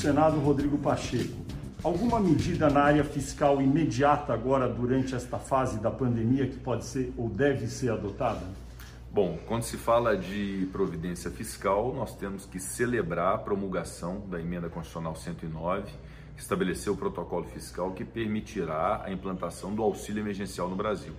[0.00, 1.36] Senado, Rodrigo Pacheco.
[1.84, 7.12] Alguma medida na área fiscal imediata agora, durante esta fase da pandemia, que pode ser
[7.18, 8.40] ou deve ser adotada?
[9.12, 14.70] Bom, quando se fala de providência fiscal, nós temos que celebrar a promulgação da emenda
[14.70, 15.92] constitucional 109,
[16.34, 21.12] que estabeleceu o protocolo fiscal que permitirá a implantação do auxílio emergencial no Brasil.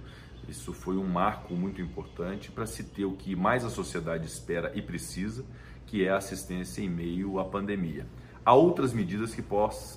[0.50, 4.72] Isso foi um marco muito importante para se ter o que mais a sociedade espera
[4.74, 5.46] e precisa,
[5.86, 8.08] que é assistência em meio à pandemia.
[8.44, 9.44] Há outras medidas que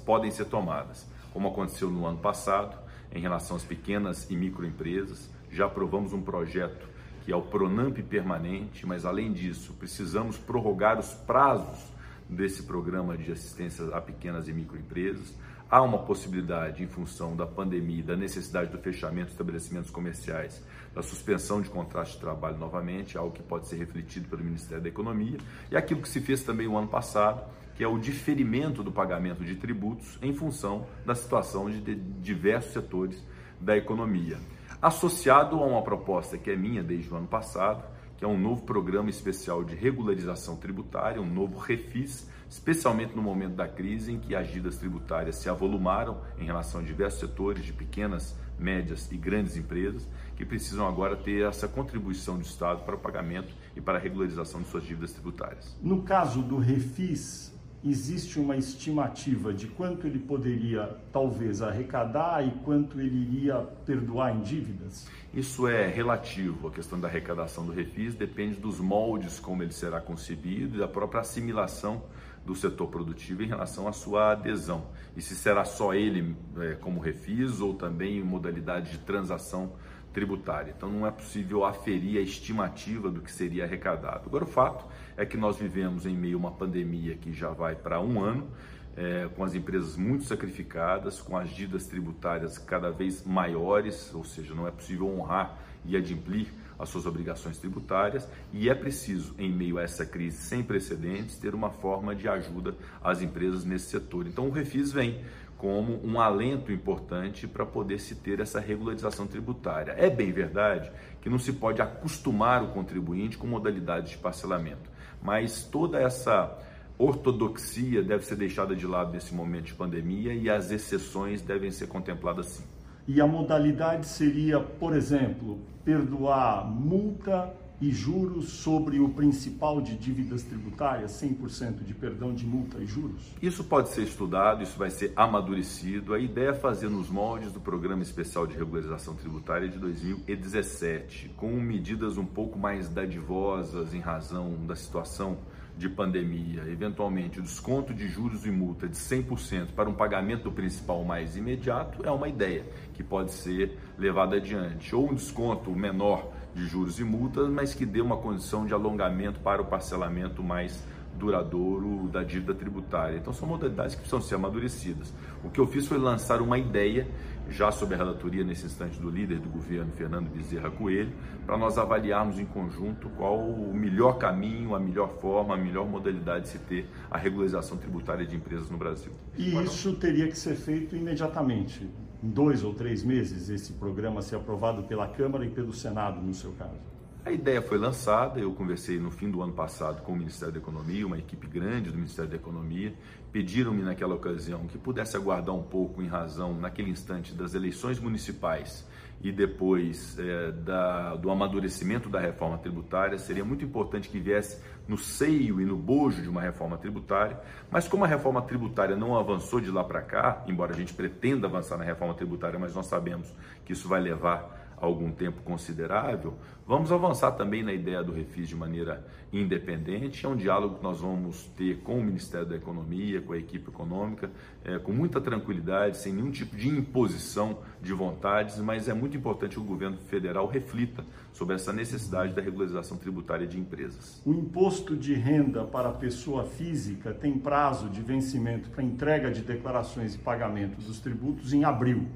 [0.05, 2.77] podem ser tomadas, como aconteceu no ano passado,
[3.11, 5.31] em relação às pequenas e microempresas.
[5.51, 6.87] Já aprovamos um projeto
[7.25, 11.91] que é o Pronamp permanente, mas além disso, precisamos prorrogar os prazos
[12.29, 15.33] desse programa de assistência a pequenas e microempresas.
[15.71, 20.63] Há uma possibilidade, em função da pandemia da necessidade do fechamento de estabelecimentos comerciais,
[20.95, 24.89] da suspensão de contratos de trabalho novamente, algo que pode ser refletido pelo Ministério da
[24.91, 25.39] Economia,
[25.71, 27.43] e aquilo que se fez também o ano passado,
[27.75, 33.23] que é o diferimento do pagamento de tributos em função da situação de diversos setores
[33.61, 34.39] da economia.
[34.81, 37.83] Associado a uma proposta que é minha desde o ano passado,
[38.17, 43.55] que é um novo programa especial de regularização tributária, um novo refis, especialmente no momento
[43.55, 47.73] da crise em que as dívidas tributárias se avolumaram em relação a diversos setores de
[47.73, 52.99] pequenas, médias e grandes empresas, que precisam agora ter essa contribuição do Estado para o
[52.99, 55.77] pagamento e para a regularização de suas dívidas tributárias.
[55.83, 57.54] No caso do refis,
[57.85, 64.41] existe uma estimativa de quanto ele poderia talvez arrecadar e quanto ele iria perdoar em
[64.41, 65.07] dívidas?
[65.35, 66.69] Isso é relativo.
[66.69, 70.89] A questão da arrecadação do refis depende dos moldes como ele será concebido e da
[70.89, 72.03] própria assimilação
[72.45, 74.87] do setor produtivo em relação à sua adesão.
[75.17, 79.73] E se será só ele é, como refis ou também em modalidade de transação
[80.15, 80.73] tributária.
[80.75, 84.23] Então não é possível aferir a estimativa do que seria arrecadado.
[84.27, 84.87] Agora o fato
[85.17, 88.49] é que nós vivemos em meio a uma pandemia que já vai para um ano,
[88.97, 94.55] é, com as empresas muito sacrificadas, com as dívidas tributárias cada vez maiores, ou seja,
[94.55, 96.47] não é possível honrar e adimplir
[96.79, 101.55] as suas obrigações tributárias e é preciso, em meio a essa crise sem precedentes, ter
[101.55, 104.27] uma forma de ajuda às empresas nesse setor.
[104.27, 105.21] Então o Refis vem
[105.65, 109.93] como um alento importante para poder se ter essa regularização tributária.
[109.93, 110.93] É bem verdade
[111.23, 114.91] que não se pode acostumar o contribuinte com modalidades de parcelamento,
[115.23, 116.55] mas toda essa
[116.99, 121.87] ortodoxia deve ser deixada de lado nesse momento de pandemia e as exceções devem ser
[121.87, 122.65] contempladas sim.
[123.09, 130.43] E a modalidade seria, por exemplo, perdoar multa e juros sobre o principal de dívidas
[130.43, 133.35] tributárias, 100% de perdão de multa e juros?
[133.43, 136.15] Isso pode ser estudado, isso vai ser amadurecido.
[136.15, 141.51] A ideia é fazer nos moldes do Programa Especial de Regularização Tributária de 2017, com
[141.61, 145.39] medidas um pouco mais dadivosas em razão da situação
[145.77, 150.53] de pandemia, eventualmente o desconto de juros e multa de 100% para um pagamento do
[150.53, 154.95] principal mais imediato, é uma ideia que pode ser levada adiante.
[154.95, 159.41] Ou um desconto menor de juros e multas, mas que dê uma condição de alongamento
[159.41, 160.83] para o parcelamento mais
[161.17, 163.17] duradouro da dívida tributária.
[163.17, 165.13] Então são modalidades que precisam ser amadurecidas.
[165.43, 167.07] O que eu fiz foi lançar uma ideia,
[167.49, 171.13] já sob a relatoria nesse instante do líder do governo, Fernando Bezerra Coelho,
[171.45, 176.45] para nós avaliarmos em conjunto qual o melhor caminho, a melhor forma, a melhor modalidade
[176.45, 179.13] de se ter a regularização tributária de empresas no Brasil.
[179.37, 181.89] E isso teria que ser feito imediatamente,
[182.25, 186.33] em dois ou três meses, esse programa ser aprovado pela Câmara e pelo Senado, no
[186.33, 186.81] seu caso?
[187.23, 190.59] A ideia foi lançada, eu conversei no fim do ano passado com o Ministério da
[190.59, 192.95] Economia, uma equipe grande do Ministério da Economia,
[193.31, 198.87] pediram-me naquela ocasião que pudesse aguardar um pouco em razão, naquele instante, das eleições municipais
[199.23, 204.99] e depois é, da, do amadurecimento da reforma tributária, seria muito importante que viesse no
[204.99, 207.39] seio e no bojo de uma reforma tributária,
[207.71, 211.47] mas como a reforma tributária não avançou de lá para cá, embora a gente pretenda
[211.47, 213.33] avançar na reforma tributária, mas nós sabemos
[213.65, 216.35] que isso vai levar algum tempo considerável,
[216.67, 220.25] vamos avançar também na ideia do refis de maneira independente.
[220.25, 223.69] É um diálogo que nós vamos ter com o Ministério da Economia, com a equipe
[223.69, 224.31] econômica,
[224.65, 229.55] é, com muita tranquilidade, sem nenhum tipo de imposição de vontades, mas é muito importante
[229.55, 234.23] que o governo federal reflita sobre essa necessidade da regularização tributária de empresas.
[234.25, 239.43] O imposto de renda para a pessoa física tem prazo de vencimento para entrega de
[239.43, 242.07] declarações e pagamento dos tributos em abril.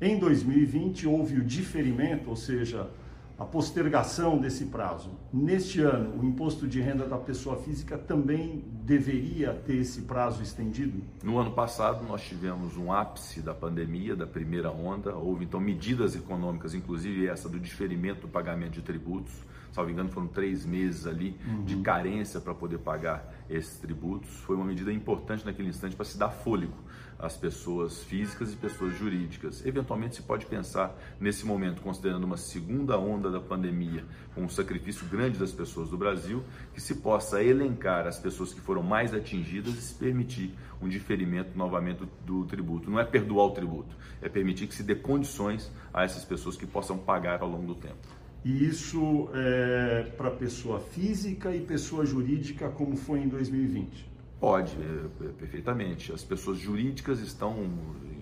[0.00, 2.88] Em 2020 houve o diferimento, ou seja,
[3.36, 5.10] a postergação desse prazo.
[5.32, 11.02] Neste ano, o imposto de renda da pessoa física também deveria ter esse prazo estendido?
[11.22, 15.16] No ano passado, nós tivemos um ápice da pandemia, da primeira onda.
[15.16, 19.34] Houve então medidas econômicas, inclusive essa do diferimento do pagamento de tributos.
[19.72, 21.64] Salvo engano, foram três meses ali uhum.
[21.64, 24.30] de carência para poder pagar esses tributos.
[24.40, 26.74] Foi uma medida importante naquele instante para se dar fôlego
[27.18, 29.64] às pessoas físicas e pessoas jurídicas.
[29.66, 34.04] Eventualmente se pode pensar nesse momento, considerando uma segunda onda da pandemia,
[34.34, 38.60] com um sacrifício grande das pessoas do Brasil, que se possa elencar as pessoas que
[38.60, 42.88] foram mais atingidas e se permitir um diferimento novamente do, do tributo.
[42.88, 46.66] Não é perdoar o tributo, é permitir que se dê condições a essas pessoas que
[46.66, 48.17] possam pagar ao longo do tempo.
[48.48, 54.08] E isso é para pessoa física e pessoa jurídica, como foi em 2020?
[54.40, 56.10] Pode, é, é, perfeitamente.
[56.14, 57.68] As pessoas jurídicas estão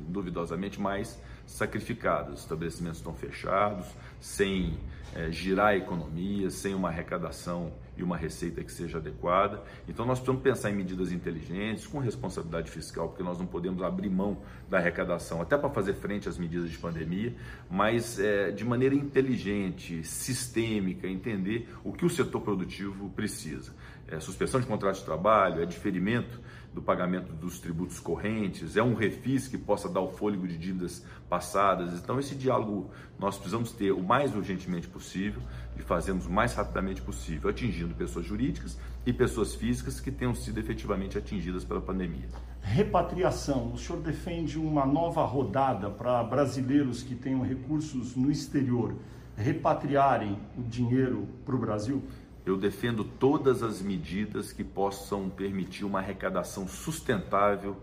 [0.08, 2.34] duvidosamente mais sacrificadas.
[2.34, 3.87] Os estabelecimentos estão fechados,
[4.20, 4.78] sem
[5.14, 9.62] é, girar a economia, sem uma arrecadação e uma receita que seja adequada.
[9.88, 14.10] Então nós precisamos pensar em medidas inteligentes, com responsabilidade fiscal, porque nós não podemos abrir
[14.10, 14.38] mão
[14.69, 17.34] da arrecadação, até para fazer frente às medidas de pandemia,
[17.70, 23.72] mas é, de maneira inteligente, sistêmica, entender o que o setor produtivo precisa.
[24.08, 26.40] É, suspensão de contrato de trabalho, é diferimento
[26.76, 31.02] do pagamento dos tributos correntes, é um refis que possa dar o fôlego de dívidas
[31.26, 31.94] passadas.
[31.94, 35.40] Então, esse diálogo nós precisamos ter o mais urgentemente possível
[35.75, 40.61] e fazemos o mais rapidamente possível, atingindo pessoas jurídicas e pessoas físicas que tenham sido
[40.61, 42.28] efetivamente atingidas pela pandemia.
[42.61, 43.72] Repatriação.
[43.72, 48.94] O senhor defende uma nova rodada para brasileiros que tenham recursos no exterior
[49.37, 52.02] repatriarem o dinheiro para o Brasil?
[52.46, 57.76] Eu defendo todas as medidas que possam permitir uma arrecadação sustentável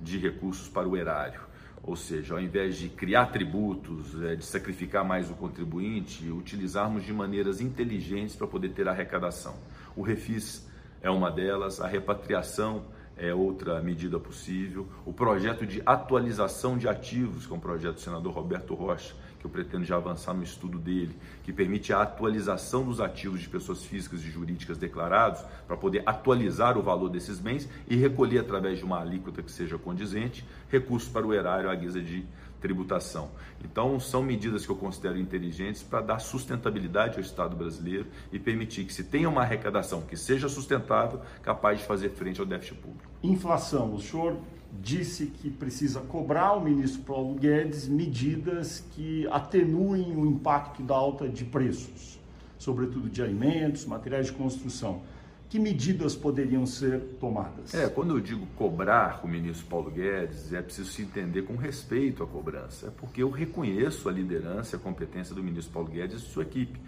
[0.00, 1.40] de recursos para o erário.
[1.84, 7.12] Ou seja, ao invés de criar tributos, é, de sacrificar mais o contribuinte, utilizarmos de
[7.12, 9.54] maneiras inteligentes para poder ter arrecadação.
[9.94, 10.68] O refis
[11.00, 12.86] é uma delas, a repatriação
[13.16, 14.88] é outra medida possível.
[15.06, 19.44] O projeto de atualização de ativos, que é um projeto do senador Roberto Rocha, que
[19.44, 23.84] eu pretendo já avançar no estudo dele, que permite a atualização dos ativos de pessoas
[23.84, 28.84] físicas e jurídicas declarados, para poder atualizar o valor desses bens e recolher através de
[28.84, 32.26] uma alíquota que seja condizente recursos para o erário à guisa de
[32.60, 33.30] tributação.
[33.64, 38.84] Então, são medidas que eu considero inteligentes para dar sustentabilidade ao Estado brasileiro e permitir
[38.84, 43.08] que se tenha uma arrecadação que seja sustentável, capaz de fazer frente ao déficit público.
[43.22, 43.94] Inflação.
[43.94, 44.36] O senhor
[44.80, 51.28] disse que precisa cobrar o ministro Paulo Guedes medidas que atenuem o impacto da alta
[51.28, 52.18] de preços,
[52.58, 55.02] sobretudo de alimentos, materiais de construção
[55.48, 57.72] que medidas poderiam ser tomadas?
[57.72, 62.22] É, quando eu digo cobrar o ministro Paulo Guedes, é preciso se entender com respeito
[62.22, 66.22] à cobrança, é porque eu reconheço a liderança e a competência do ministro Paulo Guedes
[66.22, 66.78] e sua equipe.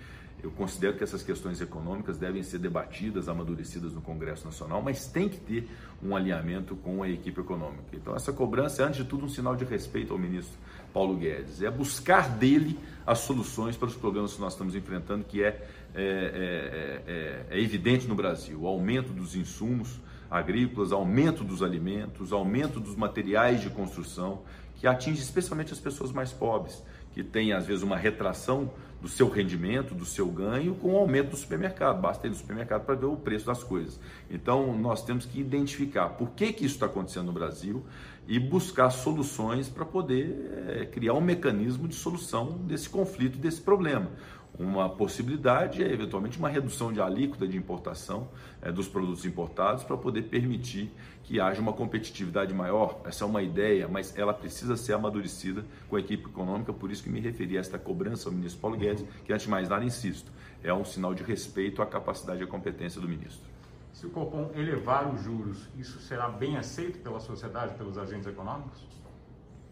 [0.43, 5.29] Eu considero que essas questões econômicas devem ser debatidas, amadurecidas no Congresso Nacional, mas tem
[5.29, 5.69] que ter
[6.03, 7.85] um alinhamento com a equipe econômica.
[7.93, 10.57] Então, essa cobrança é, antes de tudo, um sinal de respeito ao ministro
[10.93, 11.63] Paulo Guedes.
[11.63, 15.63] É buscar dele as soluções para os problemas que nós estamos enfrentando, que é, é,
[15.95, 20.01] é, é, é evidente no Brasil: o aumento dos insumos
[20.31, 24.43] agrícolas, aumento dos alimentos, aumento dos materiais de construção,
[24.77, 28.71] que atinge especialmente as pessoas mais pobres, que têm, às vezes, uma retração
[29.01, 32.01] do seu rendimento, do seu ganho, com o aumento do supermercado.
[32.01, 33.99] Basta ir no supermercado para ver o preço das coisas.
[34.31, 37.83] Então, nós temos que identificar por que, que isso está acontecendo no Brasil
[38.29, 44.11] e buscar soluções para poder é, criar um mecanismo de solução desse conflito, desse problema.
[44.59, 48.29] Uma possibilidade é, eventualmente, uma redução de alíquota de importação
[48.61, 50.93] é, dos produtos importados para poder permitir
[51.23, 53.01] que haja uma competitividade maior.
[53.05, 57.03] Essa é uma ideia, mas ela precisa ser amadurecida com a equipe econômica, por isso
[57.03, 59.85] que me referi a esta cobrança ao ministro Paulo Guedes, que, antes de mais nada,
[59.85, 60.31] insisto,
[60.63, 63.49] é um sinal de respeito à capacidade e à competência do ministro.
[63.93, 68.87] Se o Copom elevar os juros, isso será bem aceito pela sociedade, pelos agentes econômicos?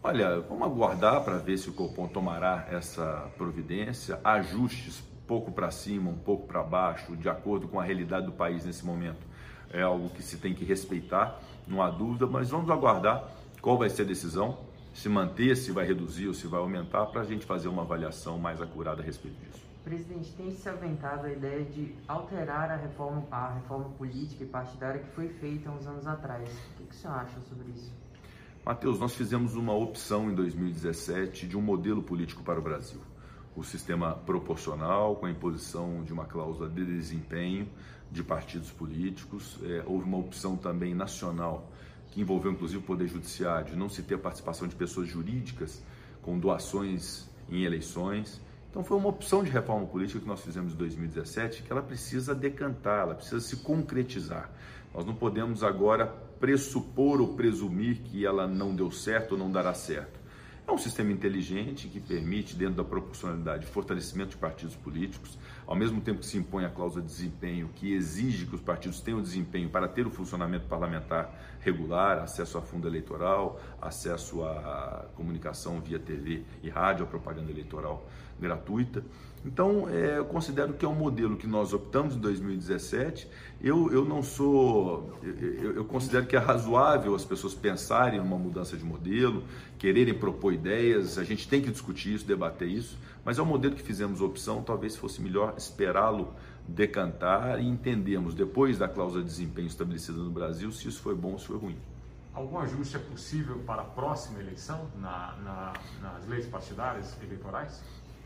[0.01, 6.09] Olha, vamos aguardar para ver se o Copom tomará essa providência, ajustes pouco para cima,
[6.09, 9.27] um pouco para baixo, de acordo com a realidade do país nesse momento.
[9.71, 13.29] É algo que se tem que respeitar, não há dúvida, mas vamos aguardar
[13.61, 14.57] qual vai ser a decisão,
[14.91, 18.39] se manter, se vai reduzir ou se vai aumentar, para a gente fazer uma avaliação
[18.39, 19.61] mais acurada a respeito disso.
[19.83, 25.01] Presidente, tem se aventado a ideia de alterar a reforma, a reforma política e partidária
[25.01, 26.49] que foi feita uns anos atrás.
[26.49, 27.93] O que, que o senhor acha sobre isso?
[28.65, 32.99] Mateus, nós fizemos uma opção em 2017 de um modelo político para o Brasil.
[33.55, 37.67] O sistema proporcional, com a imposição de uma cláusula de desempenho
[38.11, 39.57] de partidos políticos.
[39.63, 41.71] É, houve uma opção também nacional,
[42.11, 45.81] que envolveu inclusive o Poder Judiciário, de não se ter participação de pessoas jurídicas
[46.21, 48.41] com doações em eleições.
[48.69, 52.35] Então foi uma opção de reforma política que nós fizemos em 2017 que ela precisa
[52.35, 54.51] decantar, ela precisa se concretizar.
[54.93, 59.73] Nós não podemos agora pressupor ou presumir que ela não deu certo ou não dará
[59.73, 60.19] certo.
[60.69, 65.99] É um sistema inteligente que permite, dentro da proporcionalidade, fortalecimento de partidos políticos, ao mesmo
[65.99, 69.67] tempo que se impõe a cláusula de desempenho, que exige que os partidos tenham desempenho
[69.69, 76.43] para ter o funcionamento parlamentar regular, acesso a fundo eleitoral, acesso à comunicação via TV
[76.63, 78.05] e rádio, a propaganda eleitoral
[78.39, 79.03] gratuita.
[79.45, 83.27] Então, é, eu considero que é um modelo que nós optamos em 2017.
[83.61, 85.17] Eu, eu não sou.
[85.23, 89.43] Eu, eu, considero que é razoável as pessoas pensarem numa mudança de modelo,
[89.77, 91.17] quererem propor ideias.
[91.17, 92.97] A gente tem que discutir isso, debater isso.
[93.23, 94.61] Mas é um modelo que fizemos opção.
[94.61, 96.33] Talvez fosse melhor esperá-lo
[96.69, 101.33] decantar e entendermos, depois da cláusula de desempenho estabelecida no Brasil, se isso foi bom
[101.33, 101.77] ou se foi ruim.
[102.33, 107.81] Algum ajuste é possível para a próxima eleição na, na, nas leis partidárias eleitorais?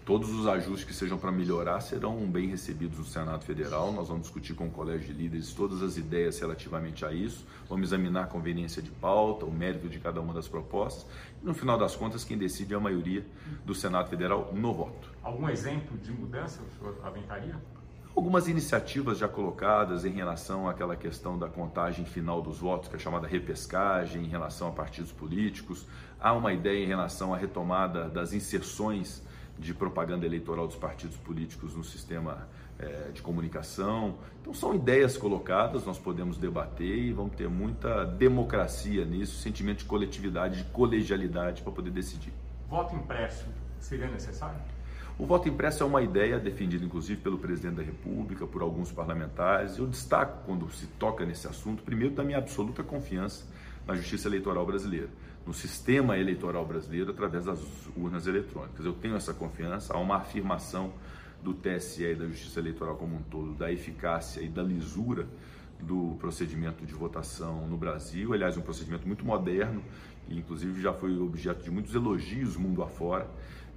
[0.06, 3.94] Todos os ajustes que sejam para melhorar serão bem recebidos no Senado Federal.
[3.94, 7.48] Nós vamos discutir com o Colégio de Líderes todas as ideias relativamente a isso.
[7.70, 11.06] Vamos examinar a conveniência de pauta, o mérito de cada uma das propostas.
[11.42, 13.26] E, no final das contas, quem decide é a maioria
[13.64, 15.10] do Senado Federal no voto.
[15.24, 17.56] Algum exemplo de mudança o senhor aventaria?
[18.16, 23.00] Algumas iniciativas já colocadas em relação àquela questão da contagem final dos votos, que é
[23.00, 25.88] chamada repescagem, em relação a partidos políticos.
[26.20, 29.24] Há uma ideia em relação à retomada das inserções
[29.58, 34.20] de propaganda eleitoral dos partidos políticos no sistema é, de comunicação.
[34.42, 39.86] Então, são ideias colocadas, nós podemos debater e vamos ter muita democracia nisso, sentimento de
[39.86, 42.34] coletividade, de colegialidade para poder decidir.
[42.70, 43.48] Voto impresso
[43.80, 44.62] seria necessário?
[45.18, 49.78] O voto impresso é uma ideia defendida inclusive pelo presidente da República, por alguns parlamentares.
[49.78, 53.46] Eu destaco, quando se toca nesse assunto, primeiro da minha absoluta confiança
[53.86, 55.10] na justiça eleitoral brasileira
[55.46, 57.60] no sistema eleitoral brasileiro através das
[57.98, 58.86] urnas eletrônicas.
[58.86, 60.94] Eu tenho essa confiança, há uma afirmação
[61.42, 65.28] do TSE e da Justiça Eleitoral como um todo da eficácia e da lisura
[65.82, 68.32] do procedimento de votação no Brasil.
[68.32, 69.84] Aliás, um procedimento muito moderno,
[70.26, 73.28] que inclusive já foi objeto de muitos elogios mundo afora,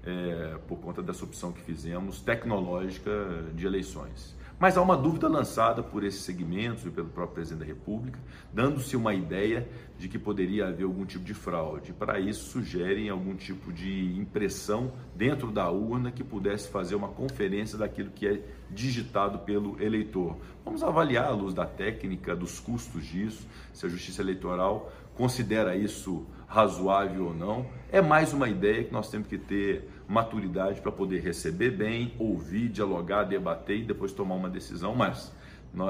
[0.06, 3.10] é, por conta dessa opção que fizemos tecnológica
[3.54, 4.36] de eleições.
[4.58, 8.18] Mas há uma dúvida lançada por esses segmentos e pelo próprio presidente da República,
[8.50, 11.92] dando-se uma ideia de que poderia haver algum tipo de fraude.
[11.92, 17.76] Para isso, sugerem algum tipo de impressão dentro da urna que pudesse fazer uma conferência
[17.76, 20.38] daquilo que é digitado pelo eleitor.
[20.64, 26.26] Vamos avaliar à luz da técnica, dos custos disso, se a Justiça Eleitoral considera isso
[26.46, 27.66] razoável ou não.
[27.90, 32.68] É mais uma ideia que nós temos que ter maturidade para poder receber bem, ouvir,
[32.68, 35.32] dialogar, debater e depois tomar uma decisão, mas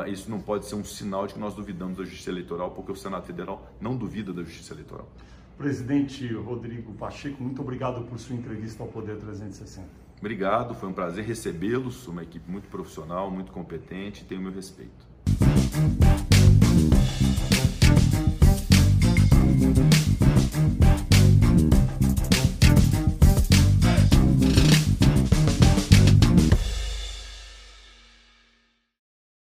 [0.09, 2.97] isso não pode ser um sinal de que nós duvidamos da justiça eleitoral, porque o
[2.97, 5.09] Senado Federal não duvida da justiça eleitoral.
[5.57, 9.87] Presidente Rodrigo Pacheco, muito obrigado por sua entrevista ao Poder 360.
[10.19, 15.07] Obrigado, foi um prazer recebê-los, uma equipe muito profissional, muito competente, tenho o meu respeito.